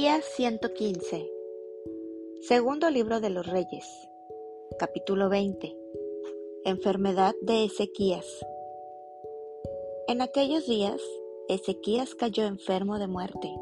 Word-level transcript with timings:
Día 0.00 0.22
115 0.22 1.30
Segundo 2.40 2.88
libro 2.88 3.20
de 3.20 3.28
los 3.28 3.46
Reyes 3.46 3.84
Capítulo 4.78 5.28
20 5.28 5.76
Enfermedad 6.64 7.34
de 7.42 7.64
Ezequías. 7.64 8.24
En 10.08 10.22
aquellos 10.22 10.66
días 10.66 11.02
Ezequías 11.50 12.14
cayó 12.14 12.46
enfermo 12.46 12.98
de 12.98 13.08
muerte 13.08 13.54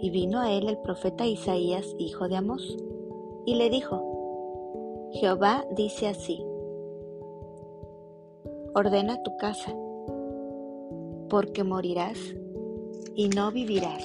y 0.00 0.10
vino 0.10 0.38
a 0.38 0.52
él 0.52 0.68
el 0.68 0.76
profeta 0.82 1.26
Isaías 1.26 1.86
hijo 1.96 2.28
de 2.28 2.36
Amós 2.36 2.76
y 3.46 3.54
le 3.54 3.70
dijo 3.70 5.08
Jehová 5.14 5.64
dice 5.70 6.08
así 6.08 6.44
Ordena 8.74 9.22
tu 9.22 9.34
casa 9.38 9.74
porque 11.30 11.64
morirás 11.64 12.18
y 13.14 13.28
no 13.30 13.50
vivirás. 13.50 14.04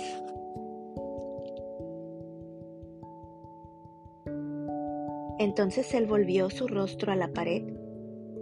Entonces 5.40 5.94
él 5.94 6.06
volvió 6.06 6.50
su 6.50 6.68
rostro 6.68 7.14
a 7.14 7.16
la 7.16 7.32
pared 7.32 7.64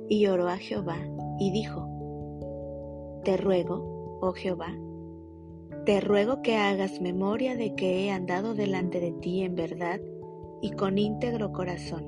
y 0.09 0.25
oró 0.25 0.47
a 0.47 0.57
Jehová 0.57 0.97
y 1.39 1.51
dijo, 1.51 3.21
Te 3.23 3.37
ruego, 3.37 4.19
oh 4.19 4.33
Jehová, 4.33 4.75
te 5.85 6.01
ruego 6.01 6.41
que 6.41 6.55
hagas 6.55 6.99
memoria 6.99 7.55
de 7.55 7.75
que 7.75 8.05
he 8.05 8.11
andado 8.11 8.55
delante 8.55 8.99
de 8.99 9.11
ti 9.11 9.43
en 9.43 9.53
verdad 9.53 10.01
y 10.59 10.71
con 10.71 10.97
íntegro 10.97 11.53
corazón, 11.53 12.03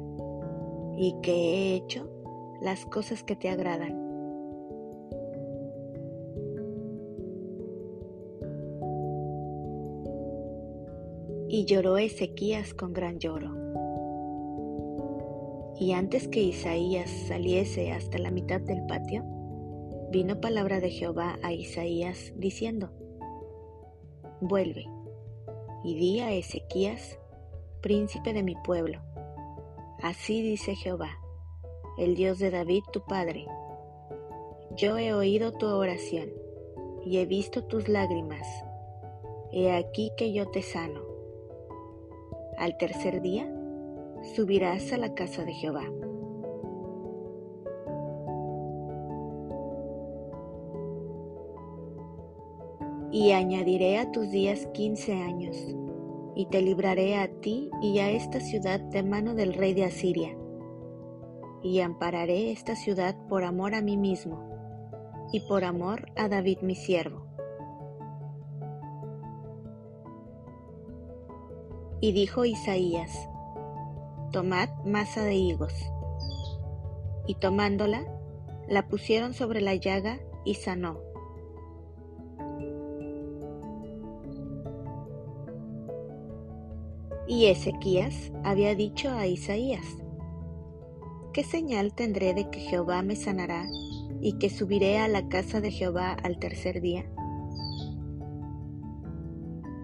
y 0.97 1.15
que 1.21 1.33
he 1.33 1.75
hecho 1.75 2.09
las 2.59 2.85
cosas 2.87 3.23
que 3.23 3.35
te 3.35 3.47
agradan. 3.47 3.95
Y 11.47 11.65
lloró 11.65 11.97
Ezequías 11.97 12.73
con 12.73 12.91
gran 12.91 13.19
lloro. 13.19 13.68
Y 15.79 15.93
antes 15.93 16.27
que 16.27 16.41
Isaías 16.41 17.09
saliese 17.09 17.93
hasta 17.93 18.17
la 18.17 18.31
mitad 18.31 18.59
del 18.59 18.85
patio, 18.85 19.23
vino 20.11 20.41
palabra 20.41 20.81
de 20.81 20.89
Jehová 20.89 21.39
a 21.41 21.53
Isaías 21.53 22.33
diciendo, 22.35 22.91
Vuelve 24.41 24.85
y 25.85 25.95
di 25.95 26.19
a 26.19 26.33
Ezequías, 26.33 27.17
príncipe 27.81 28.33
de 28.33 28.43
mi 28.43 28.55
pueblo. 28.55 28.99
Así 30.03 30.41
dice 30.41 30.75
Jehová, 30.75 31.17
el 31.97 32.15
Dios 32.15 32.39
de 32.39 32.51
David 32.51 32.83
tu 32.91 33.05
padre. 33.05 33.47
Yo 34.75 34.97
he 34.97 35.13
oído 35.13 35.53
tu 35.53 35.65
oración 35.65 36.29
y 37.05 37.19
he 37.19 37.25
visto 37.25 37.63
tus 37.63 37.87
lágrimas. 37.87 38.45
He 39.53 39.71
aquí 39.71 40.11
que 40.17 40.33
yo 40.33 40.49
te 40.49 40.61
sano. 40.61 41.01
Al 42.57 42.77
tercer 42.77 43.21
día 43.21 43.49
subirás 44.21 44.91
a 44.93 44.97
la 44.97 45.13
casa 45.13 45.43
de 45.45 45.53
Jehová. 45.53 45.83
Y 53.11 53.31
añadiré 53.31 53.97
a 53.97 54.11
tus 54.11 54.29
días 54.29 54.67
quince 54.73 55.13
años, 55.13 55.57
y 56.35 56.45
te 56.45 56.61
libraré 56.61 57.17
a 57.17 57.27
ti 57.27 57.69
y 57.81 57.99
a 57.99 58.11
esta 58.11 58.39
ciudad 58.39 58.79
de 58.79 59.03
mano 59.03 59.33
del 59.33 59.53
rey 59.53 59.73
de 59.73 59.85
Asiria, 59.85 60.37
y 61.63 61.79
ampararé 61.81 62.51
esta 62.51 62.75
ciudad 62.75 63.15
por 63.27 63.43
amor 63.43 63.73
a 63.73 63.81
mí 63.81 63.97
mismo, 63.97 64.47
y 65.31 65.41
por 65.41 65.63
amor 65.63 66.05
a 66.15 66.29
David 66.29 66.59
mi 66.61 66.75
siervo. 66.75 67.25
Y 72.01 72.13
dijo 72.13 72.45
Isaías, 72.45 73.27
tomad 74.31 74.69
masa 74.85 75.23
de 75.23 75.35
higos. 75.35 75.73
Y 77.27 77.35
tomándola, 77.35 78.05
la 78.67 78.87
pusieron 78.87 79.33
sobre 79.33 79.61
la 79.61 79.75
llaga 79.75 80.19
y 80.45 80.55
sanó. 80.55 80.99
Y 87.27 87.45
Ezequías 87.45 88.31
había 88.43 88.73
dicho 88.73 89.11
a 89.11 89.27
Isaías, 89.27 89.85
¿qué 91.31 91.43
señal 91.43 91.93
tendré 91.93 92.33
de 92.33 92.49
que 92.49 92.59
Jehová 92.59 93.03
me 93.03 93.15
sanará 93.15 93.67
y 94.19 94.39
que 94.39 94.49
subiré 94.49 94.97
a 94.97 95.07
la 95.07 95.29
casa 95.29 95.61
de 95.61 95.69
Jehová 95.69 96.13
al 96.23 96.39
tercer 96.39 96.81
día? 96.81 97.05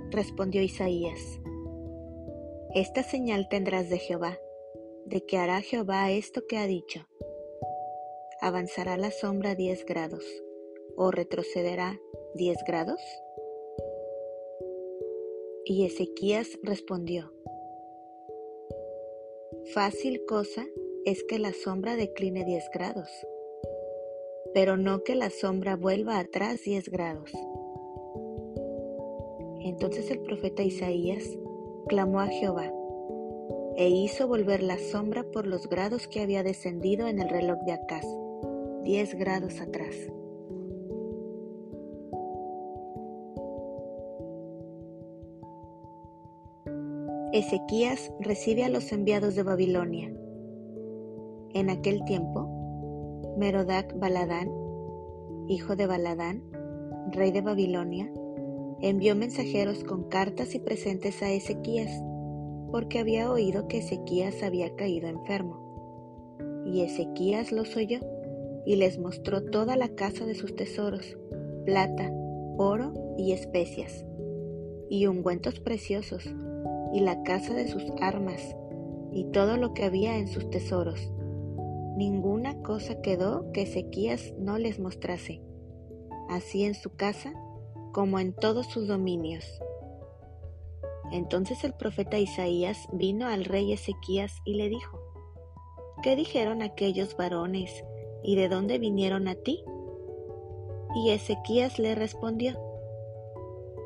Respondió 0.09 0.63
Isaías, 0.63 1.39
esta 2.75 3.03
señal 3.03 3.47
tendrás 3.47 3.89
de 3.89 3.99
Jehová, 3.99 4.37
de 5.05 5.25
que 5.25 5.37
hará 5.37 5.61
Jehová 5.61 6.11
esto 6.11 6.45
que 6.45 6.57
ha 6.57 6.67
dicho. 6.67 7.07
¿Avanzará 8.41 8.97
la 8.97 9.11
sombra 9.11 9.55
diez 9.55 9.85
grados 9.85 10.25
o 10.97 11.09
retrocederá 11.09 11.97
diez 12.33 12.57
grados? 12.67 12.99
Y 15.63 15.85
Ezequías 15.85 16.59
respondió, 16.63 17.31
Fácil 19.73 20.25
cosa 20.25 20.65
es 21.05 21.23
que 21.23 21.39
la 21.39 21.53
sombra 21.53 21.95
decline 21.95 22.43
diez 22.43 22.69
grados, 22.73 23.09
pero 24.53 24.75
no 24.75 25.01
que 25.01 25.15
la 25.15 25.29
sombra 25.29 25.77
vuelva 25.77 26.19
atrás 26.19 26.63
diez 26.65 26.89
grados. 26.89 27.31
Entonces 29.61 30.11
el 30.11 30.19
profeta 30.19 30.61
Isaías 30.61 31.23
clamó 31.87 32.19
a 32.19 32.27
Jehová, 32.27 32.71
e 33.77 33.89
hizo 33.89 34.27
volver 34.27 34.63
la 34.63 34.77
sombra 34.77 35.23
por 35.23 35.45
los 35.45 35.67
grados 35.69 36.07
que 36.07 36.21
había 36.21 36.43
descendido 36.43 37.07
en 37.07 37.19
el 37.19 37.29
reloj 37.29 37.59
de 37.65 37.73
Acaz, 37.73 38.05
diez 38.83 39.13
grados 39.15 39.59
atrás. 39.59 39.95
Ezequías 47.33 48.13
recibe 48.21 48.63
a 48.63 48.69
los 48.69 48.93
enviados 48.93 49.35
de 49.35 49.43
Babilonia. 49.43 50.09
En 51.53 51.69
aquel 51.69 52.05
tiempo, 52.05 53.35
Merodac 53.37 53.99
Baladán, 53.99 54.49
hijo 55.49 55.75
de 55.75 55.85
Baladán, 55.85 56.43
rey 57.11 57.31
de 57.31 57.41
Babilonia, 57.41 58.09
envió 58.81 59.15
mensajeros 59.15 59.83
con 59.83 60.09
cartas 60.09 60.55
y 60.55 60.59
presentes 60.59 61.21
a 61.21 61.31
Ezequías, 61.31 61.91
porque 62.71 62.99
había 62.99 63.31
oído 63.31 63.67
que 63.67 63.79
Ezequías 63.79 64.43
había 64.43 64.75
caído 64.75 65.07
enfermo. 65.07 66.65
Y 66.65 66.81
Ezequías 66.81 67.51
los 67.51 67.75
oyó 67.75 67.99
y 68.65 68.75
les 68.75 68.97
mostró 68.97 69.43
toda 69.43 69.75
la 69.75 69.89
casa 69.89 70.25
de 70.25 70.35
sus 70.35 70.55
tesoros, 70.55 71.17
plata, 71.65 72.11
oro 72.57 72.93
y 73.17 73.31
especias, 73.31 74.05
y 74.89 75.07
ungüentos 75.07 75.59
preciosos, 75.59 76.25
y 76.93 76.99
la 76.99 77.23
casa 77.23 77.53
de 77.53 77.67
sus 77.67 77.83
armas, 78.01 78.55
y 79.11 79.25
todo 79.25 79.57
lo 79.57 79.73
que 79.73 79.83
había 79.83 80.17
en 80.17 80.27
sus 80.27 80.49
tesoros. 80.49 81.11
Ninguna 81.95 82.61
cosa 82.61 83.01
quedó 83.01 83.51
que 83.53 83.61
Ezequías 83.61 84.33
no 84.37 84.57
les 84.57 84.79
mostrase, 84.79 85.41
así 86.29 86.63
en 86.63 86.73
su 86.73 86.89
casa 86.95 87.33
como 87.95 88.19
en 88.19 88.33
todos 88.33 88.65
sus 88.65 88.89
dominios. 88.89 89.45
Entonces 91.13 91.63
el 91.63 91.73
profeta 91.73 92.19
Isaías 92.19 92.89
vino 92.91 93.25
al 93.25 93.45
rey 93.45 93.71
Ezequías 93.71 94.33
y 94.43 94.55
le 94.55 94.67
dijo, 94.67 94.99
¿Qué 96.03 96.17
dijeron 96.17 96.61
aquellos 96.61 97.15
varones 97.15 97.85
y 98.21 98.35
de 98.35 98.49
dónde 98.49 98.79
vinieron 98.79 99.29
a 99.29 99.35
ti? 99.35 99.63
Y 100.93 101.11
Ezequías 101.11 101.79
le 101.79 101.95
respondió, 101.95 102.59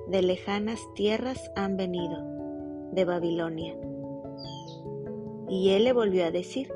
De 0.08 0.24
lejanas 0.24 0.80
tierras 0.96 1.52
han 1.56 1.78
venido, 1.78 2.18
de 2.92 3.06
Babilonia. 3.06 3.78
Y 5.50 5.70
él 5.70 5.84
le 5.84 5.94
volvió 5.94 6.26
a 6.26 6.32
decir, 6.32 6.74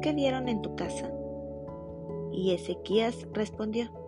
¿qué 0.00 0.14
vieron 0.14 0.48
en 0.48 0.62
tu 0.62 0.74
casa? 0.74 1.12
Y 2.32 2.52
Ezequías 2.54 3.28
respondió, 3.34 3.99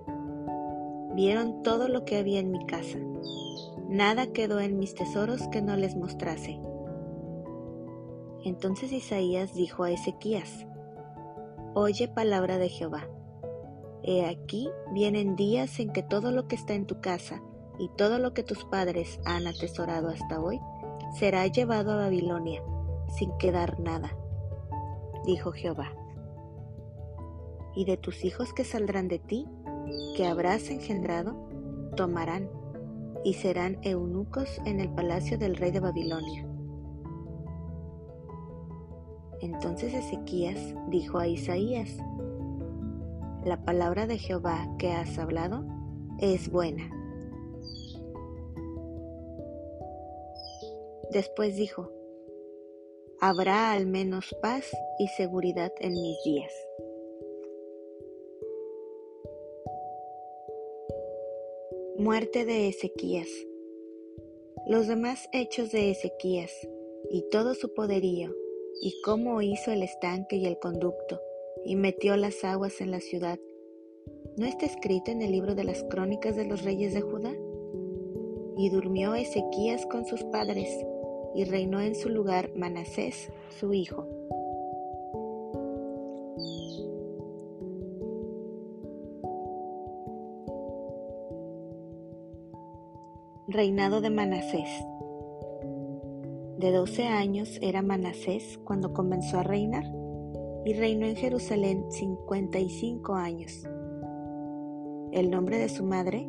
vieron 1.14 1.62
todo 1.62 1.88
lo 1.88 2.04
que 2.04 2.18
había 2.18 2.40
en 2.40 2.50
mi 2.50 2.64
casa. 2.66 2.98
Nada 3.88 4.26
quedó 4.28 4.60
en 4.60 4.78
mis 4.78 4.94
tesoros 4.94 5.46
que 5.48 5.62
no 5.62 5.76
les 5.76 5.96
mostrase. 5.96 6.58
Entonces 8.44 8.92
Isaías 8.92 9.54
dijo 9.54 9.84
a 9.84 9.90
Ezequías, 9.90 10.66
Oye 11.74 12.08
palabra 12.08 12.58
de 12.58 12.68
Jehová. 12.68 13.08
He 14.02 14.26
aquí 14.26 14.68
vienen 14.92 15.36
días 15.36 15.78
en 15.78 15.92
que 15.92 16.02
todo 16.02 16.32
lo 16.32 16.48
que 16.48 16.56
está 16.56 16.74
en 16.74 16.86
tu 16.86 17.00
casa 17.00 17.42
y 17.78 17.88
todo 17.96 18.18
lo 18.18 18.34
que 18.34 18.42
tus 18.42 18.64
padres 18.64 19.20
han 19.24 19.46
atesorado 19.46 20.08
hasta 20.08 20.40
hoy 20.40 20.60
será 21.18 21.46
llevado 21.46 21.92
a 21.92 21.96
Babilonia 21.96 22.62
sin 23.16 23.36
quedar 23.38 23.78
nada, 23.78 24.16
dijo 25.24 25.52
Jehová. 25.52 25.94
Y 27.74 27.84
de 27.84 27.96
tus 27.96 28.24
hijos 28.24 28.52
que 28.52 28.64
saldrán 28.64 29.08
de 29.08 29.18
ti, 29.18 29.46
que 30.16 30.26
habrás 30.26 30.70
engendrado, 30.70 31.36
tomarán, 31.96 32.48
y 33.24 33.34
serán 33.34 33.78
eunucos 33.82 34.58
en 34.66 34.80
el 34.80 34.88
palacio 34.90 35.38
del 35.38 35.56
rey 35.56 35.70
de 35.70 35.80
Babilonia. 35.80 36.46
Entonces 39.40 39.94
Ezequías 39.94 40.74
dijo 40.88 41.18
a 41.18 41.26
Isaías, 41.26 41.96
La 43.44 43.64
palabra 43.64 44.06
de 44.06 44.18
Jehová 44.18 44.68
que 44.78 44.92
has 44.92 45.18
hablado 45.18 45.64
es 46.18 46.48
buena. 46.48 46.88
Después 51.10 51.56
dijo, 51.56 51.90
Habrá 53.20 53.72
al 53.72 53.86
menos 53.86 54.34
paz 54.40 54.64
y 54.98 55.08
seguridad 55.08 55.72
en 55.80 55.92
mis 55.92 56.16
días. 56.24 56.52
Muerte 62.02 62.44
de 62.44 62.66
Ezequías. 62.66 63.28
Los 64.66 64.88
demás 64.88 65.28
hechos 65.32 65.70
de 65.70 65.92
Ezequías 65.92 66.50
y 67.12 67.24
todo 67.30 67.54
su 67.54 67.72
poderío, 67.74 68.34
y 68.80 69.00
cómo 69.04 69.40
hizo 69.40 69.70
el 69.70 69.84
estanque 69.84 70.34
y 70.34 70.46
el 70.46 70.58
conducto, 70.58 71.20
y 71.64 71.76
metió 71.76 72.16
las 72.16 72.42
aguas 72.42 72.80
en 72.80 72.90
la 72.90 72.98
ciudad, 72.98 73.38
¿no 74.36 74.46
está 74.46 74.66
escrito 74.66 75.12
en 75.12 75.22
el 75.22 75.30
libro 75.30 75.54
de 75.54 75.62
las 75.62 75.84
crónicas 75.84 76.34
de 76.34 76.44
los 76.44 76.64
reyes 76.64 76.92
de 76.92 77.02
Judá? 77.02 77.32
Y 78.56 78.68
durmió 78.70 79.14
Ezequías 79.14 79.86
con 79.86 80.04
sus 80.04 80.24
padres, 80.24 80.84
y 81.36 81.44
reinó 81.44 81.80
en 81.80 81.94
su 81.94 82.08
lugar 82.08 82.50
Manasés, 82.56 83.30
su 83.60 83.72
hijo. 83.74 84.08
Reinado 93.52 94.00
de 94.00 94.08
Manasés. 94.08 94.70
De 96.56 96.72
doce 96.72 97.04
años 97.04 97.58
era 97.60 97.82
Manasés 97.82 98.58
cuando 98.64 98.94
comenzó 98.94 99.40
a 99.40 99.42
reinar 99.42 99.84
y 100.64 100.72
reinó 100.72 101.04
en 101.04 101.16
Jerusalén 101.16 101.84
cincuenta 101.90 102.58
y 102.58 102.70
cinco 102.70 103.14
años. 103.14 103.68
El 105.12 105.30
nombre 105.30 105.58
de 105.58 105.68
su 105.68 105.84
madre 105.84 106.26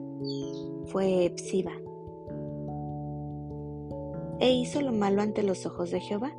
fue 0.88 1.24
Epsiba. 1.24 1.72
E 4.42 4.52
hizo 4.52 4.82
lo 4.82 4.92
malo 4.92 5.22
ante 5.22 5.44
los 5.44 5.66
ojos 5.66 5.92
de 5.92 6.02
Jehová, 6.02 6.36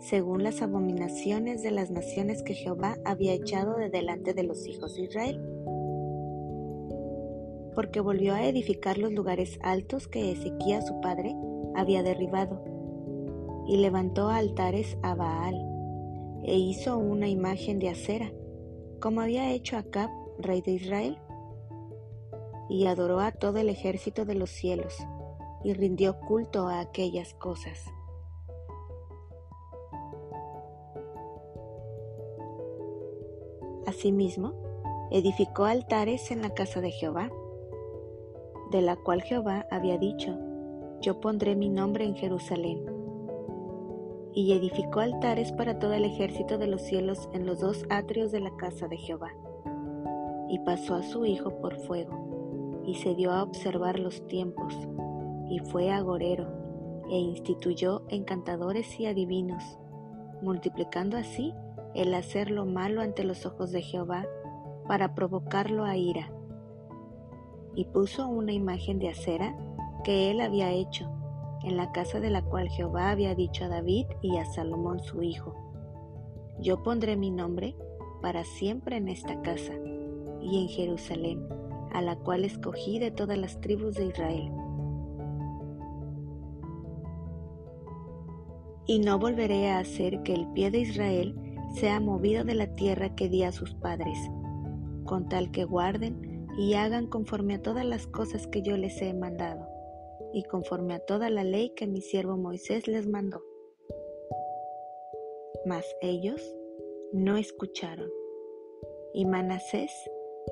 según 0.00 0.42
las 0.42 0.60
abominaciones 0.60 1.62
de 1.62 1.70
las 1.70 1.90
naciones 1.90 2.42
que 2.42 2.52
Jehová 2.52 2.98
había 3.06 3.32
echado 3.32 3.76
de 3.76 3.88
delante 3.88 4.34
de 4.34 4.42
los 4.42 4.66
hijos 4.66 4.96
de 4.96 5.04
Israel 5.04 5.55
porque 7.76 8.00
volvió 8.00 8.34
a 8.34 8.46
edificar 8.46 8.96
los 8.96 9.12
lugares 9.12 9.58
altos 9.62 10.08
que 10.08 10.32
Ezequías 10.32 10.86
su 10.86 10.98
padre 11.02 11.36
había 11.74 12.02
derribado, 12.02 12.64
y 13.66 13.76
levantó 13.76 14.30
altares 14.30 14.96
a 15.02 15.14
Baal, 15.14 15.54
e 16.42 16.56
hizo 16.56 16.96
una 16.96 17.28
imagen 17.28 17.78
de 17.78 17.90
acera, 17.90 18.32
como 18.98 19.20
había 19.20 19.52
hecho 19.52 19.76
Acab, 19.76 20.08
rey 20.38 20.62
de 20.62 20.72
Israel, 20.72 21.18
y 22.70 22.86
adoró 22.86 23.20
a 23.20 23.32
todo 23.32 23.58
el 23.58 23.68
ejército 23.68 24.24
de 24.24 24.36
los 24.36 24.48
cielos, 24.48 24.96
y 25.62 25.74
rindió 25.74 26.18
culto 26.20 26.68
a 26.68 26.80
aquellas 26.80 27.34
cosas. 27.34 27.84
Asimismo, 33.86 34.54
edificó 35.10 35.66
altares 35.66 36.30
en 36.30 36.40
la 36.40 36.50
casa 36.50 36.80
de 36.80 36.90
Jehová, 36.90 37.30
de 38.70 38.82
la 38.82 38.96
cual 38.96 39.22
Jehová 39.22 39.66
había 39.70 39.98
dicho, 39.98 40.36
yo 41.00 41.20
pondré 41.20 41.54
mi 41.54 41.68
nombre 41.68 42.04
en 42.04 42.14
Jerusalén. 42.14 42.84
Y 44.32 44.52
edificó 44.52 45.00
altares 45.00 45.52
para 45.52 45.78
todo 45.78 45.92
el 45.92 46.04
ejército 46.04 46.58
de 46.58 46.66
los 46.66 46.82
cielos 46.82 47.28
en 47.32 47.46
los 47.46 47.60
dos 47.60 47.84
atrios 47.90 48.32
de 48.32 48.40
la 48.40 48.54
casa 48.56 48.88
de 48.88 48.96
Jehová. 48.96 49.30
Y 50.48 50.58
pasó 50.60 50.94
a 50.94 51.02
su 51.02 51.24
hijo 51.24 51.58
por 51.60 51.76
fuego, 51.86 52.82
y 52.84 52.94
se 52.96 53.14
dio 53.14 53.32
a 53.32 53.42
observar 53.42 53.98
los 53.98 54.26
tiempos, 54.26 54.74
y 55.48 55.60
fue 55.60 55.90
agorero, 55.90 56.48
e 57.08 57.18
instituyó 57.18 58.02
encantadores 58.08 58.98
y 58.98 59.06
adivinos, 59.06 59.78
multiplicando 60.42 61.16
así 61.16 61.54
el 61.94 62.12
hacer 62.14 62.50
lo 62.50 62.66
malo 62.66 63.00
ante 63.00 63.24
los 63.24 63.46
ojos 63.46 63.70
de 63.70 63.82
Jehová, 63.82 64.26
para 64.86 65.14
provocarlo 65.14 65.84
a 65.84 65.96
ira 65.96 66.30
y 67.76 67.84
puso 67.84 68.26
una 68.26 68.52
imagen 68.52 68.98
de 68.98 69.10
acera 69.10 69.54
que 70.02 70.30
él 70.30 70.40
había 70.40 70.72
hecho, 70.72 71.08
en 71.62 71.76
la 71.76 71.92
casa 71.92 72.20
de 72.20 72.30
la 72.30 72.42
cual 72.42 72.68
Jehová 72.68 73.10
había 73.10 73.34
dicho 73.34 73.64
a 73.64 73.68
David 73.68 74.06
y 74.22 74.38
a 74.38 74.44
Salomón 74.46 75.00
su 75.00 75.22
hijo, 75.22 75.54
Yo 76.58 76.82
pondré 76.82 77.16
mi 77.16 77.30
nombre 77.30 77.76
para 78.22 78.44
siempre 78.44 78.96
en 78.96 79.08
esta 79.08 79.42
casa 79.42 79.74
y 80.40 80.62
en 80.62 80.68
Jerusalén, 80.68 81.46
a 81.92 82.00
la 82.00 82.16
cual 82.16 82.44
escogí 82.44 82.98
de 82.98 83.10
todas 83.10 83.36
las 83.36 83.60
tribus 83.60 83.94
de 83.94 84.06
Israel. 84.06 84.50
Y 88.86 89.00
no 89.00 89.18
volveré 89.18 89.70
a 89.70 89.80
hacer 89.80 90.22
que 90.22 90.32
el 90.32 90.46
pie 90.52 90.70
de 90.70 90.78
Israel 90.78 91.34
sea 91.74 92.00
movido 92.00 92.44
de 92.44 92.54
la 92.54 92.74
tierra 92.76 93.14
que 93.14 93.28
di 93.28 93.42
a 93.42 93.52
sus 93.52 93.74
padres, 93.74 94.18
con 95.04 95.28
tal 95.28 95.50
que 95.50 95.64
guarden 95.64 96.25
y 96.56 96.74
hagan 96.74 97.06
conforme 97.06 97.54
a 97.54 97.62
todas 97.62 97.84
las 97.84 98.06
cosas 98.06 98.46
que 98.46 98.62
yo 98.62 98.76
les 98.76 99.00
he 99.02 99.12
mandado, 99.12 99.68
y 100.32 100.44
conforme 100.44 100.94
a 100.94 101.00
toda 101.00 101.30
la 101.30 101.44
ley 101.44 101.70
que 101.76 101.86
mi 101.86 102.00
siervo 102.00 102.36
Moisés 102.36 102.88
les 102.88 103.06
mandó. 103.06 103.42
Mas 105.64 105.84
ellos 106.00 106.40
no 107.12 107.36
escucharon, 107.36 108.10
y 109.12 109.24
Manasés 109.26 109.92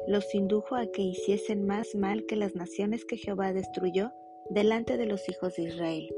los 0.06 0.34
indujo 0.34 0.74
a 0.74 0.86
que 0.86 1.02
hiciesen 1.02 1.66
más 1.66 1.94
mal 1.94 2.26
que 2.26 2.36
las 2.36 2.54
naciones 2.54 3.04
que 3.04 3.16
Jehová 3.16 3.52
destruyó 3.52 4.10
delante 4.50 4.96
de 4.96 5.06
los 5.06 5.28
hijos 5.28 5.56
de 5.56 5.62
Israel. 5.64 6.14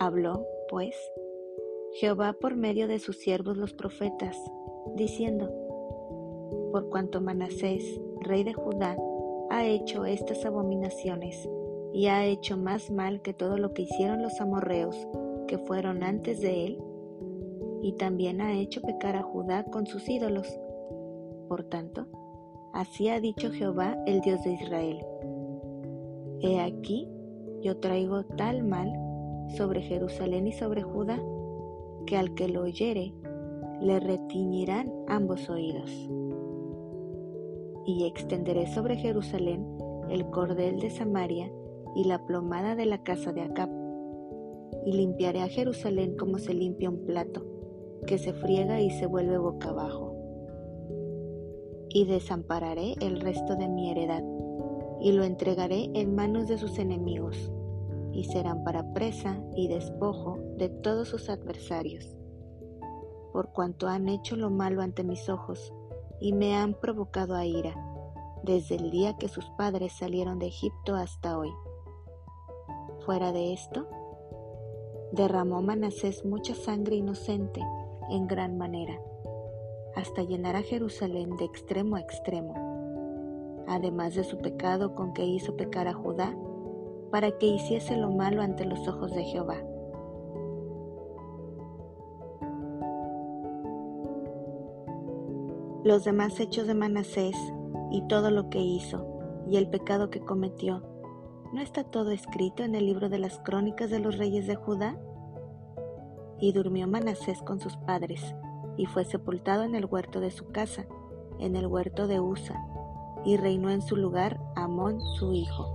Habló, 0.00 0.46
pues, 0.68 0.96
Jehová 1.94 2.32
por 2.32 2.56
medio 2.56 2.88
de 2.88 2.98
sus 2.98 3.16
siervos 3.18 3.56
los 3.56 3.74
profetas, 3.74 4.36
diciendo, 4.94 5.52
por 6.70 6.88
cuanto 6.90 7.20
Manasés, 7.20 8.00
rey 8.20 8.44
de 8.44 8.52
Judá, 8.52 8.96
ha 9.50 9.64
hecho 9.64 10.04
estas 10.04 10.44
abominaciones 10.44 11.48
y 11.92 12.06
ha 12.06 12.26
hecho 12.26 12.56
más 12.56 12.90
mal 12.90 13.22
que 13.22 13.32
todo 13.32 13.56
lo 13.56 13.72
que 13.72 13.82
hicieron 13.82 14.22
los 14.22 14.40
amorreos 14.40 14.96
que 15.46 15.58
fueron 15.58 16.02
antes 16.02 16.40
de 16.40 16.66
él, 16.66 16.78
y 17.80 17.92
también 17.92 18.40
ha 18.40 18.52
hecho 18.52 18.82
pecar 18.82 19.16
a 19.16 19.22
Judá 19.22 19.64
con 19.64 19.86
sus 19.86 20.08
ídolos. 20.08 20.46
Por 21.48 21.64
tanto, 21.64 22.06
así 22.74 23.08
ha 23.08 23.20
dicho 23.20 23.50
Jehová, 23.50 23.96
el 24.06 24.20
Dios 24.20 24.42
de 24.44 24.52
Israel. 24.52 24.98
He 26.40 26.60
aquí, 26.60 27.08
yo 27.62 27.78
traigo 27.78 28.24
tal 28.24 28.62
mal 28.62 28.92
sobre 29.56 29.80
Jerusalén 29.80 30.46
y 30.46 30.52
sobre 30.52 30.82
Judá, 30.82 31.18
que 32.06 32.16
al 32.16 32.34
que 32.34 32.48
lo 32.48 32.62
oyere, 32.62 33.14
le 33.80 34.00
retiñirán 34.00 34.92
ambos 35.06 35.48
oídos 35.48 36.10
y 37.88 38.04
extenderé 38.04 38.66
sobre 38.66 38.96
Jerusalén 38.96 39.66
el 40.10 40.28
cordel 40.28 40.78
de 40.78 40.90
Samaria 40.90 41.50
y 41.96 42.04
la 42.04 42.26
plomada 42.26 42.74
de 42.76 42.84
la 42.84 43.02
casa 43.02 43.32
de 43.32 43.40
Acab, 43.40 43.70
y 44.84 44.92
limpiaré 44.92 45.40
a 45.40 45.48
Jerusalén 45.48 46.14
como 46.18 46.38
se 46.38 46.52
limpia 46.52 46.90
un 46.90 47.06
plato, 47.06 47.46
que 48.06 48.18
se 48.18 48.34
friega 48.34 48.82
y 48.82 48.90
se 48.90 49.06
vuelve 49.06 49.38
boca 49.38 49.70
abajo. 49.70 50.14
Y 51.88 52.04
desampararé 52.04 52.92
el 53.00 53.22
resto 53.22 53.56
de 53.56 53.68
mi 53.68 53.90
heredad, 53.90 54.22
y 55.00 55.12
lo 55.12 55.24
entregaré 55.24 55.88
en 55.94 56.14
manos 56.14 56.46
de 56.46 56.58
sus 56.58 56.78
enemigos, 56.78 57.50
y 58.12 58.24
serán 58.24 58.64
para 58.64 58.92
presa 58.92 59.42
y 59.56 59.68
despojo 59.68 60.38
de 60.58 60.68
todos 60.68 61.08
sus 61.08 61.30
adversarios, 61.30 62.18
por 63.32 63.50
cuanto 63.52 63.88
han 63.88 64.10
hecho 64.10 64.36
lo 64.36 64.50
malo 64.50 64.82
ante 64.82 65.04
mis 65.04 65.30
ojos, 65.30 65.72
y 66.20 66.32
me 66.32 66.56
han 66.56 66.74
provocado 66.74 67.34
a 67.34 67.44
ira, 67.44 67.74
desde 68.42 68.76
el 68.76 68.90
día 68.90 69.16
que 69.16 69.28
sus 69.28 69.48
padres 69.50 69.92
salieron 69.92 70.38
de 70.38 70.46
Egipto 70.46 70.94
hasta 70.94 71.38
hoy. 71.38 71.50
Fuera 73.04 73.32
de 73.32 73.52
esto, 73.52 73.86
derramó 75.12 75.62
Manasés 75.62 76.24
mucha 76.24 76.54
sangre 76.54 76.96
inocente 76.96 77.60
en 78.10 78.26
gran 78.26 78.58
manera, 78.58 79.00
hasta 79.96 80.22
llenar 80.22 80.56
a 80.56 80.62
Jerusalén 80.62 81.36
de 81.36 81.44
extremo 81.44 81.96
a 81.96 82.00
extremo, 82.00 83.64
además 83.68 84.14
de 84.14 84.24
su 84.24 84.38
pecado 84.38 84.94
con 84.94 85.12
que 85.12 85.24
hizo 85.24 85.56
pecar 85.56 85.88
a 85.88 85.94
Judá, 85.94 86.36
para 87.10 87.30
que 87.38 87.46
hiciese 87.46 87.96
lo 87.96 88.10
malo 88.10 88.42
ante 88.42 88.64
los 88.64 88.86
ojos 88.86 89.12
de 89.12 89.24
Jehová 89.24 89.62
Los 95.88 96.04
demás 96.04 96.38
hechos 96.38 96.66
de 96.66 96.74
Manasés 96.74 97.34
y 97.90 98.06
todo 98.08 98.30
lo 98.30 98.50
que 98.50 98.58
hizo, 98.58 99.06
y 99.48 99.56
el 99.56 99.70
pecado 99.70 100.10
que 100.10 100.20
cometió, 100.20 100.82
¿no 101.54 101.62
está 101.62 101.82
todo 101.82 102.10
escrito 102.10 102.62
en 102.62 102.74
el 102.74 102.84
libro 102.84 103.08
de 103.08 103.18
las 103.18 103.38
crónicas 103.38 103.88
de 103.88 103.98
los 103.98 104.18
reyes 104.18 104.46
de 104.46 104.54
Judá? 104.54 104.98
Y 106.40 106.52
durmió 106.52 106.86
Manasés 106.86 107.40
con 107.40 107.58
sus 107.58 107.78
padres, 107.78 108.34
y 108.76 108.84
fue 108.84 109.06
sepultado 109.06 109.62
en 109.62 109.74
el 109.74 109.86
huerto 109.86 110.20
de 110.20 110.30
su 110.30 110.48
casa, 110.48 110.84
en 111.38 111.56
el 111.56 111.66
huerto 111.66 112.06
de 112.06 112.20
Usa, 112.20 112.62
y 113.24 113.38
reinó 113.38 113.70
en 113.70 113.80
su 113.80 113.96
lugar 113.96 114.38
Amón 114.56 115.00
su 115.00 115.32
hijo. 115.32 115.72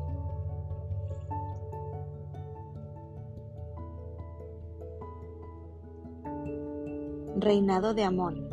Reinado 7.36 7.96
de 7.96 8.04
Amón. 8.04 8.53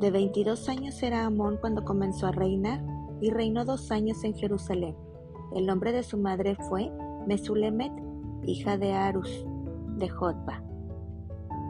De 0.00 0.10
22 0.10 0.70
años 0.70 1.02
era 1.02 1.26
Amón 1.26 1.58
cuando 1.60 1.84
comenzó 1.84 2.26
a 2.26 2.32
reinar 2.32 2.82
y 3.20 3.28
reinó 3.28 3.66
dos 3.66 3.90
años 3.90 4.24
en 4.24 4.32
Jerusalén. 4.32 4.96
El 5.54 5.66
nombre 5.66 5.92
de 5.92 6.02
su 6.02 6.16
madre 6.16 6.56
fue 6.70 6.90
Mesulemet, 7.26 7.92
hija 8.46 8.78
de 8.78 8.92
Arus, 8.92 9.44
de 9.98 10.08
Jotba. 10.08 10.64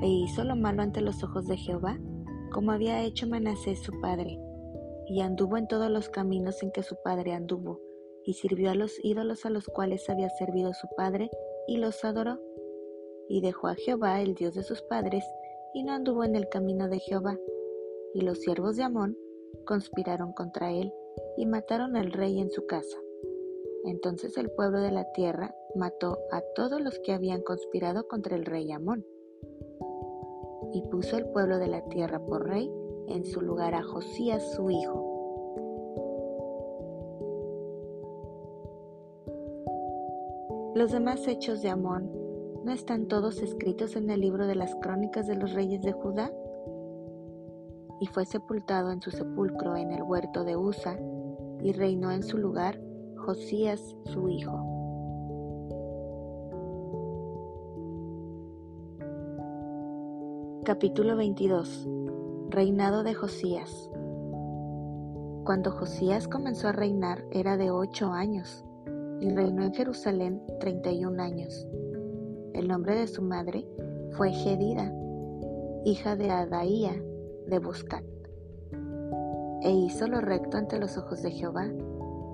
E 0.01 0.07
hizo 0.07 0.45
lo 0.45 0.55
malo 0.55 0.83
ante 0.83 1.01
los 1.01 1.25
ojos 1.25 1.49
de 1.49 1.57
Jehová, 1.57 1.99
como 2.53 2.71
había 2.71 3.03
hecho 3.03 3.27
Manasés 3.27 3.81
su 3.81 4.01
padre, 4.01 4.39
y 5.09 5.23
anduvo 5.23 5.57
en 5.57 5.67
todos 5.67 5.91
los 5.91 6.09
caminos 6.09 6.63
en 6.63 6.71
que 6.71 6.85
su 6.85 6.95
padre 7.03 7.33
anduvo, 7.33 7.81
y 8.25 8.35
sirvió 8.35 8.71
a 8.71 8.77
los 8.77 8.93
ídolos 9.03 9.45
a 9.45 9.51
los 9.51 9.67
cuales 9.67 10.09
había 10.09 10.29
servido 10.31 10.73
su 10.73 10.87
padre, 10.97 11.31
y 11.67 11.79
los 11.79 12.05
adoró. 12.05 12.39
Y 13.29 13.41
dejó 13.41 13.67
a 13.67 13.75
Jehová, 13.75 14.21
el 14.21 14.37
Dios 14.37 14.55
de 14.55 14.63
sus 14.63 14.83
padres, 14.83 15.25
y 15.75 15.83
no 15.83 15.95
anduvo 15.95 16.23
en 16.23 16.37
el 16.37 16.49
camino 16.49 16.89
de 16.89 17.01
Jehová. 17.01 17.37
Y 18.15 18.23
los 18.23 18.41
siervos 18.41 18.77
de 18.77 18.83
Amón 18.83 19.17
conspiraron 19.65 20.33
contra 20.33 20.73
él, 20.73 20.93
y 21.37 21.47
mataron 21.47 21.97
al 21.97 22.13
rey 22.13 22.41
en 22.41 22.51
su 22.51 22.67
casa. 22.67 22.97
Entonces 23.85 24.37
el 24.37 24.51
pueblo 24.51 24.81
de 24.81 24.91
la 24.91 25.11
tierra 25.13 25.55
mató 25.75 26.19
a 26.31 26.43
todos 26.55 26.81
los 26.81 26.99
que 27.01 27.13
habían 27.13 27.43
conspirado 27.43 28.07
contra 28.09 28.37
el 28.37 28.45
rey 28.45 28.71
Amón. 28.73 29.07
Y 30.73 30.83
puso 30.83 31.17
el 31.17 31.27
pueblo 31.27 31.59
de 31.59 31.69
la 31.69 31.83
tierra 31.89 32.21
por 32.21 32.47
rey 32.47 32.71
en 33.09 33.25
su 33.25 33.41
lugar 33.41 33.75
a 33.75 33.83
Josías 33.83 34.53
su 34.53 34.71
hijo. 34.71 35.11
Los 40.75 40.93
demás 40.93 41.27
hechos 41.27 41.63
de 41.63 41.69
Amón 41.69 42.11
no 42.65 42.73
están 42.73 43.09
todos 43.09 43.43
escritos 43.43 43.97
en 43.97 44.09
el 44.11 44.21
libro 44.21 44.47
de 44.47 44.55
las 44.55 44.75
crónicas 44.77 45.27
de 45.27 45.35
los 45.35 45.53
reyes 45.53 45.83
de 45.83 45.93
Judá. 45.93 46.31
Y 48.01 48.07
fue 48.07 48.25
sepultado 48.25 48.91
en 48.91 49.01
su 49.01 49.11
sepulcro 49.11 49.77
en 49.77 49.93
el 49.93 50.03
huerto 50.03 50.43
de 50.43 50.57
Usa, 50.57 50.99
y 51.63 51.73
reinó 51.73 52.11
en 52.11 52.23
su 52.23 52.39
lugar 52.39 52.81
Josías 53.17 53.97
su 54.05 54.29
hijo. 54.29 54.67
Capítulo 60.65 61.17
22 61.17 61.89
Reinado 62.49 63.03
de 63.03 63.15
Josías 63.15 63.91
Cuando 65.45 65.71
Josías 65.73 66.29
comenzó 66.29 66.69
a 66.69 66.73
reinar 66.73 67.25
era 67.31 67.57
de 67.57 67.71
ocho 67.71 68.13
años 68.13 68.65
y 69.21 69.29
reinó 69.31 69.65
en 69.65 69.75
Jerusalén 69.75 70.43
treinta 70.61 70.91
y 70.91 71.05
un 71.05 71.21
años. 71.21 71.67
El 72.55 72.69
nombre 72.69 72.95
de 72.95 73.07
su 73.07 73.21
madre 73.21 73.67
fue 74.13 74.33
Gedida, 74.33 74.93
hija 75.85 76.17
de 76.17 76.31
Adaía 76.31 76.95
de 77.51 77.59
Buscat. 77.59 78.05
E 79.63 79.71
hizo 79.71 80.07
lo 80.07 80.21
recto 80.21 80.57
ante 80.57 80.79
los 80.79 80.97
ojos 80.97 81.21
de 81.21 81.33
Jehová 81.33 81.69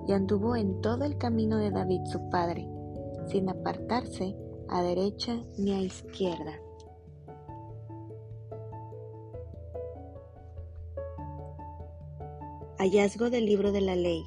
y 0.07 0.13
anduvo 0.13 0.55
en 0.55 0.79
todo 0.79 1.03
el 1.03 1.17
camino 1.17 1.57
de 1.57 1.71
David 1.71 2.01
su 2.05 2.29
padre, 2.29 2.65
sin 3.27 3.49
apartarse 3.49 4.35
a 4.69 4.81
derecha 4.81 5.43
ni 5.57 5.73
a 5.73 5.81
izquierda. 5.81 6.61
Hallazgo 12.77 13.29
del 13.29 13.45
libro 13.45 13.71
de 13.71 13.81
la 13.81 13.95
ley. 13.95 14.23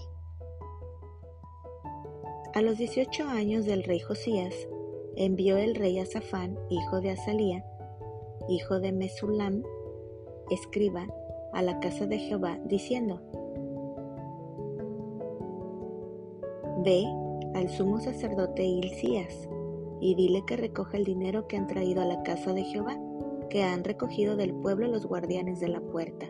A 2.52 2.62
los 2.62 2.78
18 2.78 3.28
años 3.28 3.64
del 3.64 3.84
rey 3.84 4.00
Josías, 4.00 4.52
envió 5.16 5.56
el 5.56 5.76
rey 5.76 5.98
Azafán, 6.00 6.58
hijo 6.68 7.00
de 7.00 7.12
Azalía, 7.12 7.64
hijo 8.48 8.80
de 8.80 8.92
Mesulam, 8.92 9.62
escriba, 10.50 11.06
a 11.52 11.62
la 11.62 11.80
casa 11.80 12.06
de 12.06 12.18
Jehová, 12.18 12.58
diciendo, 12.64 13.20
Ve 16.84 17.04
al 17.54 17.68
sumo 17.68 18.00
sacerdote 18.00 18.64
Hilcías 18.64 19.48
y 20.00 20.14
dile 20.14 20.44
que 20.46 20.56
recoja 20.56 20.96
el 20.96 21.04
dinero 21.04 21.46
que 21.46 21.56
han 21.56 21.66
traído 21.66 22.00
a 22.00 22.06
la 22.06 22.22
casa 22.22 22.52
de 22.52 22.64
Jehová, 22.64 22.98
que 23.50 23.62
han 23.64 23.84
recogido 23.84 24.36
del 24.36 24.54
pueblo 24.54 24.86
los 24.88 25.06
guardianes 25.06 25.60
de 25.60 25.68
la 25.68 25.80
puerta, 25.80 26.26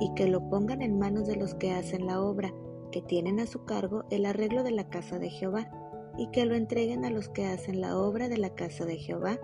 y 0.00 0.12
que 0.14 0.26
lo 0.26 0.48
pongan 0.48 0.82
en 0.82 0.98
manos 0.98 1.26
de 1.26 1.36
los 1.36 1.54
que 1.54 1.72
hacen 1.72 2.06
la 2.06 2.20
obra, 2.20 2.52
que 2.90 3.02
tienen 3.02 3.38
a 3.38 3.46
su 3.46 3.64
cargo 3.64 4.04
el 4.10 4.26
arreglo 4.26 4.64
de 4.64 4.72
la 4.72 4.88
casa 4.88 5.18
de 5.18 5.30
Jehová, 5.30 5.70
y 6.18 6.28
que 6.30 6.46
lo 6.46 6.54
entreguen 6.54 7.04
a 7.04 7.10
los 7.10 7.28
que 7.28 7.46
hacen 7.46 7.80
la 7.80 7.96
obra 7.98 8.28
de 8.28 8.38
la 8.38 8.54
casa 8.54 8.86
de 8.86 8.96
Jehová, 8.96 9.38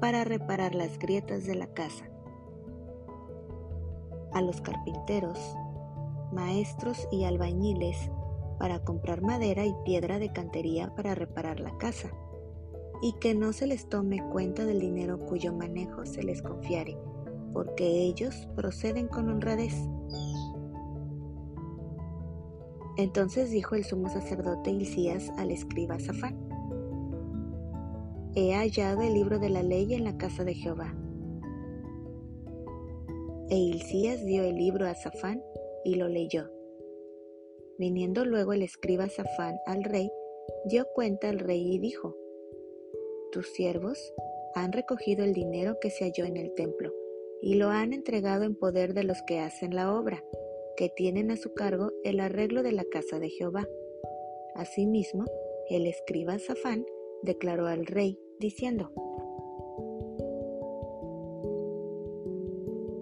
para 0.00 0.24
reparar 0.24 0.74
las 0.74 0.98
grietas 0.98 1.46
de 1.46 1.54
la 1.56 1.68
casa. 1.68 2.11
A 4.34 4.40
los 4.40 4.60
carpinteros, 4.60 5.38
maestros 6.32 7.06
y 7.10 7.24
albañiles, 7.24 8.10
para 8.58 8.78
comprar 8.84 9.22
madera 9.22 9.66
y 9.66 9.74
piedra 9.84 10.18
de 10.18 10.32
cantería 10.32 10.94
para 10.94 11.14
reparar 11.14 11.60
la 11.60 11.76
casa, 11.78 12.10
y 13.02 13.14
que 13.14 13.34
no 13.34 13.52
se 13.52 13.66
les 13.66 13.88
tome 13.88 14.22
cuenta 14.30 14.64
del 14.64 14.80
dinero 14.80 15.18
cuyo 15.18 15.52
manejo 15.52 16.06
se 16.06 16.22
les 16.22 16.40
confiare, 16.40 16.96
porque 17.52 18.04
ellos 18.04 18.48
proceden 18.54 19.08
con 19.08 19.28
honradez. 19.28 19.74
Entonces 22.96 23.50
dijo 23.50 23.74
el 23.74 23.84
sumo 23.84 24.08
sacerdote 24.08 24.70
Hilcías 24.70 25.30
al 25.38 25.50
escriba 25.50 25.98
Safán, 25.98 26.38
He 28.34 28.54
hallado 28.54 29.02
el 29.02 29.12
libro 29.12 29.38
de 29.38 29.50
la 29.50 29.62
ley 29.62 29.92
en 29.92 30.04
la 30.04 30.16
casa 30.16 30.42
de 30.44 30.54
Jehová. 30.54 30.94
E 33.52 33.58
Hilcías 33.58 34.24
dio 34.24 34.44
el 34.44 34.56
libro 34.56 34.86
a 34.86 34.94
Safán 34.94 35.44
y 35.84 35.96
lo 35.96 36.08
leyó. 36.08 36.50
Viniendo 37.76 38.24
luego 38.24 38.54
el 38.54 38.62
escriba 38.62 39.10
Safán 39.10 39.56
al 39.66 39.84
rey, 39.84 40.10
dio 40.64 40.86
cuenta 40.94 41.28
al 41.28 41.38
rey 41.38 41.74
y 41.74 41.78
dijo, 41.78 42.16
Tus 43.30 43.48
siervos 43.48 44.14
han 44.54 44.72
recogido 44.72 45.22
el 45.22 45.34
dinero 45.34 45.76
que 45.82 45.90
se 45.90 46.04
halló 46.04 46.24
en 46.24 46.38
el 46.38 46.54
templo 46.54 46.94
y 47.42 47.56
lo 47.56 47.68
han 47.68 47.92
entregado 47.92 48.44
en 48.44 48.54
poder 48.54 48.94
de 48.94 49.04
los 49.04 49.20
que 49.26 49.40
hacen 49.40 49.74
la 49.74 49.94
obra, 49.94 50.24
que 50.78 50.88
tienen 50.88 51.30
a 51.30 51.36
su 51.36 51.52
cargo 51.52 51.92
el 52.04 52.20
arreglo 52.20 52.62
de 52.62 52.72
la 52.72 52.84
casa 52.84 53.18
de 53.18 53.28
Jehová. 53.28 53.68
Asimismo, 54.54 55.26
el 55.68 55.86
escriba 55.86 56.38
Safán 56.38 56.86
declaró 57.22 57.66
al 57.66 57.84
rey, 57.84 58.18
diciendo, 58.38 58.92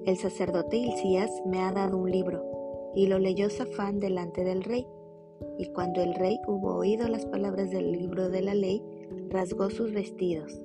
El 0.06 0.16
sacerdote 0.16 0.78
Hilcías 0.78 1.30
me 1.44 1.60
ha 1.60 1.72
dado 1.72 1.98
un 1.98 2.10
libro 2.10 2.42
y 2.94 3.06
lo 3.06 3.18
leyó 3.18 3.50
Safán 3.50 4.00
delante 4.00 4.44
del 4.44 4.64
rey. 4.64 4.86
Y 5.58 5.66
cuando 5.72 6.02
el 6.02 6.14
rey 6.14 6.38
hubo 6.46 6.74
oído 6.74 7.06
las 7.08 7.26
palabras 7.26 7.70
del 7.70 7.92
libro 7.92 8.30
de 8.30 8.42
la 8.42 8.54
ley, 8.54 8.82
rasgó 9.28 9.68
sus 9.70 9.92
vestidos. 9.92 10.60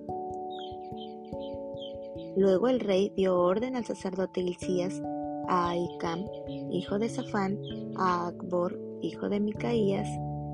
Luego 2.38 2.70
el 2.70 2.80
rey 2.80 3.12
dio 3.15 3.39
orden 3.39 3.75
al 3.75 3.86
sacerdote 3.86 4.42
Hilcías, 4.42 5.01
a 5.48 5.70
Aicam, 5.70 6.25
hijo 6.72 6.98
de 6.98 7.10
Safán, 7.10 7.60
a 7.98 8.27
Acbor, 8.27 8.80
hijo 9.01 9.30
de 9.30 9.39
Micaías, 9.39 10.08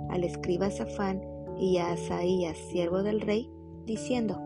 al 0.10 0.24
escriba 0.24 0.70
Safán 0.72 1.22
y 1.58 1.78
a 1.78 1.92
Asaías, 1.92 2.58
siervo 2.58 3.04
del 3.04 3.22
rey, 3.22 3.50
diciendo, 3.86 4.40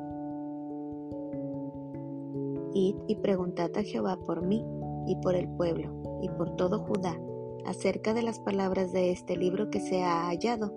Y 2.78 3.16
preguntad 3.22 3.72
a 3.78 3.84
Jehová 3.84 4.20
por 4.26 4.46
mí 4.46 4.64
y 5.08 5.16
por 5.16 5.34
el 5.34 5.48
pueblo 5.48 6.20
y 6.22 6.28
por 6.30 6.58
todo 6.58 6.80
Judá 6.80 7.18
acerca 7.66 8.14
de 8.14 8.22
las 8.22 8.40
palabras 8.40 8.92
de 8.92 9.12
este 9.12 9.38
libro 9.38 9.70
que 9.70 9.80
se 9.80 10.04
ha 10.04 10.28
hallado, 10.28 10.74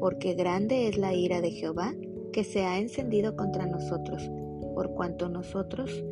porque 0.00 0.34
grande 0.34 0.88
es 0.88 0.98
la 0.98 1.14
ira 1.14 1.40
de 1.40 1.52
Jehová 1.52 1.94
que 2.32 2.44
se 2.44 2.64
ha 2.64 2.78
encendido 2.78 3.36
contra 3.36 3.64
nosotros, 3.64 4.28
por 4.74 4.92
cuanto 4.94 5.28
nosotros 5.28 6.04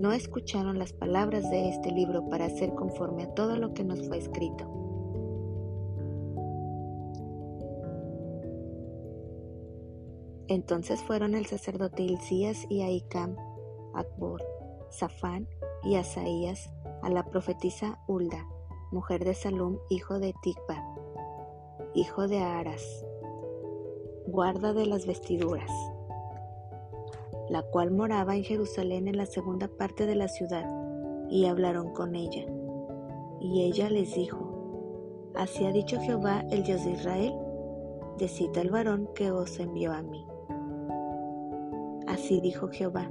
no 0.00 0.12
escucharon 0.12 0.78
las 0.78 0.92
palabras 0.92 1.50
de 1.50 1.68
este 1.68 1.90
libro 1.90 2.28
para 2.28 2.46
hacer 2.46 2.74
conforme 2.74 3.24
a 3.24 3.34
todo 3.34 3.56
lo 3.56 3.74
que 3.74 3.84
nos 3.84 4.06
fue 4.06 4.18
escrito. 4.18 4.74
Entonces 10.48 11.00
fueron 11.02 11.34
el 11.34 11.46
sacerdote 11.46 12.02
Hilcías 12.02 12.64
y 12.70 12.82
Ahicam, 12.82 13.36
Akbor, 13.94 14.44
Safán 14.90 15.48
y 15.82 15.96
Asaías 15.96 16.70
a 17.02 17.10
la 17.10 17.24
profetisa 17.24 17.98
Hulda, 18.06 18.46
mujer 18.90 19.24
de 19.24 19.34
Salum, 19.34 19.78
hijo 19.90 20.18
de 20.18 20.34
Tikba, 20.42 20.84
hijo 21.94 22.28
de 22.28 22.40
Aras, 22.40 23.06
guarda 24.26 24.72
de 24.72 24.86
las 24.86 25.06
vestiduras, 25.06 25.70
la 27.48 27.62
cual 27.62 27.90
moraba 27.90 28.36
en 28.36 28.44
Jerusalén 28.44 29.08
en 29.08 29.16
la 29.16 29.26
segunda 29.26 29.68
parte 29.68 30.06
de 30.06 30.14
la 30.14 30.28
ciudad, 30.28 30.66
y 31.30 31.46
hablaron 31.46 31.92
con 31.92 32.14
ella. 32.14 32.46
Y 33.40 33.64
ella 33.64 33.90
les 33.90 34.14
dijo, 34.14 35.30
Así 35.34 35.64
ha 35.66 35.72
dicho 35.72 36.00
Jehová, 36.00 36.44
el 36.50 36.62
Dios 36.64 36.84
de 36.84 36.92
Israel, 36.92 37.34
decita 38.18 38.60
el 38.60 38.70
varón 38.70 39.08
que 39.14 39.30
os 39.30 39.58
envió 39.60 39.92
a 39.92 40.02
mí. 40.02 40.26
Así 42.06 42.40
dijo 42.40 42.68
Jehová, 42.68 43.10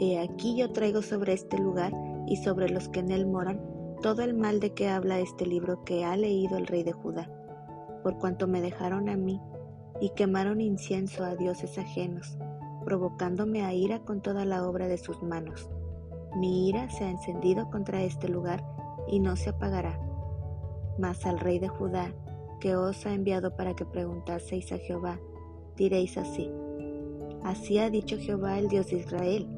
He 0.00 0.18
aquí 0.20 0.56
yo 0.56 0.72
traigo 0.72 1.02
sobre 1.02 1.32
este 1.32 1.58
lugar 1.58 1.92
y 2.26 2.36
sobre 2.36 2.68
los 2.68 2.88
que 2.88 3.00
en 3.00 3.10
él 3.10 3.26
moran 3.26 3.60
todo 4.00 4.22
el 4.22 4.34
mal 4.34 4.60
de 4.60 4.72
que 4.74 4.88
habla 4.88 5.18
este 5.18 5.44
libro 5.44 5.82
que 5.84 6.04
ha 6.04 6.16
leído 6.16 6.56
el 6.56 6.66
rey 6.66 6.84
de 6.84 6.92
Judá, 6.92 7.28
por 8.02 8.18
cuanto 8.18 8.46
me 8.46 8.60
dejaron 8.60 9.08
a 9.08 9.16
mí 9.16 9.40
y 10.00 10.10
quemaron 10.10 10.60
incienso 10.60 11.24
a 11.24 11.34
dioses 11.34 11.78
ajenos, 11.78 12.38
provocándome 12.84 13.64
a 13.64 13.74
ira 13.74 14.00
con 14.04 14.22
toda 14.22 14.44
la 14.44 14.66
obra 14.68 14.86
de 14.86 14.98
sus 14.98 15.20
manos. 15.22 15.68
Mi 16.36 16.68
ira 16.68 16.88
se 16.90 17.04
ha 17.04 17.10
encendido 17.10 17.68
contra 17.70 18.02
este 18.02 18.28
lugar 18.28 18.64
y 19.08 19.18
no 19.18 19.34
se 19.34 19.50
apagará. 19.50 19.98
Mas 20.96 21.26
al 21.26 21.40
rey 21.40 21.58
de 21.58 21.68
Judá, 21.68 22.14
que 22.60 22.76
os 22.76 23.04
ha 23.04 23.14
enviado 23.14 23.56
para 23.56 23.74
que 23.74 23.84
preguntaseis 23.84 24.70
a 24.70 24.78
Jehová, 24.78 25.18
diréis 25.76 26.16
así, 26.16 26.50
Así 27.42 27.78
ha 27.78 27.88
dicho 27.88 28.16
Jehová 28.18 28.58
el 28.58 28.68
Dios 28.68 28.88
de 28.88 28.96
Israel, 28.98 29.48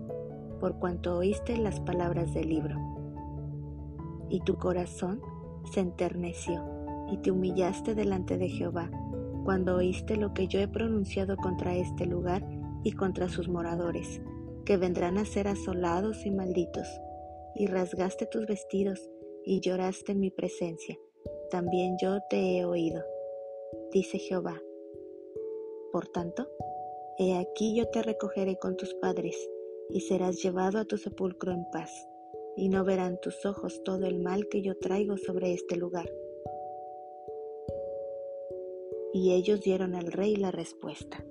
por 0.60 0.78
cuanto 0.78 1.16
oíste 1.16 1.56
las 1.56 1.80
palabras 1.80 2.32
del 2.34 2.50
libro. 2.50 2.76
Y 4.28 4.40
tu 4.40 4.56
corazón 4.56 5.20
se 5.72 5.80
enterneció 5.80 6.64
y 7.10 7.18
te 7.18 7.30
humillaste 7.30 7.94
delante 7.94 8.38
de 8.38 8.48
Jehová, 8.48 8.90
cuando 9.44 9.76
oíste 9.76 10.16
lo 10.16 10.32
que 10.32 10.46
yo 10.46 10.60
he 10.60 10.68
pronunciado 10.68 11.36
contra 11.36 11.74
este 11.74 12.06
lugar 12.06 12.46
y 12.84 12.92
contra 12.92 13.28
sus 13.28 13.48
moradores, 13.48 14.20
que 14.64 14.76
vendrán 14.76 15.18
a 15.18 15.24
ser 15.24 15.48
asolados 15.48 16.24
y 16.24 16.30
malditos, 16.30 16.86
y 17.54 17.66
rasgaste 17.66 18.26
tus 18.26 18.46
vestidos 18.46 19.10
y 19.44 19.60
lloraste 19.60 20.12
en 20.12 20.20
mi 20.20 20.30
presencia, 20.30 20.96
también 21.50 21.96
yo 22.00 22.18
te 22.28 22.58
he 22.58 22.64
oído, 22.64 23.02
dice 23.90 24.18
Jehová. 24.18 24.60
Por 25.90 26.06
tanto, 26.06 26.46
he 27.18 27.36
aquí 27.36 27.74
yo 27.76 27.88
te 27.88 28.02
recogeré 28.02 28.56
con 28.58 28.76
tus 28.76 28.94
padres, 28.94 29.36
y 29.92 30.00
serás 30.00 30.42
llevado 30.42 30.78
a 30.78 30.84
tu 30.84 30.96
sepulcro 30.96 31.52
en 31.52 31.64
paz, 31.72 31.90
y 32.56 32.68
no 32.68 32.84
verán 32.84 33.18
tus 33.20 33.44
ojos 33.46 33.82
todo 33.84 34.06
el 34.06 34.20
mal 34.20 34.48
que 34.48 34.62
yo 34.62 34.76
traigo 34.78 35.16
sobre 35.16 35.52
este 35.52 35.76
lugar. 35.76 36.10
Y 39.12 39.32
ellos 39.32 39.60
dieron 39.60 39.94
al 39.94 40.12
rey 40.12 40.36
la 40.36 40.50
respuesta. 40.50 41.24